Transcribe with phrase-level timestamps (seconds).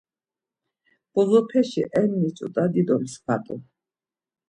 [1.13, 3.55] Bozopeşi enni ç̌ut̆a dido mskva t̆u.